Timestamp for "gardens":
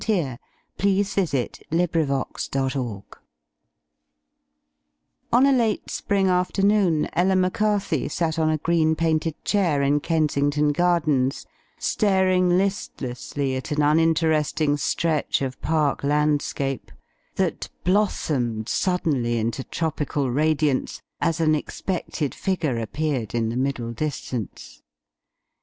10.71-11.45